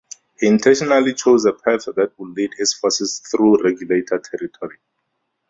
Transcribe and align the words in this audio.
He 0.39 0.47
intentionally 0.47 1.13
chose 1.13 1.45
a 1.45 1.53
path 1.53 1.85
that 1.95 2.13
would 2.17 2.35
lead 2.35 2.53
his 2.57 2.73
forces 2.73 3.19
through 3.19 3.61
Regulator 3.63 4.17
territory. 4.17 4.77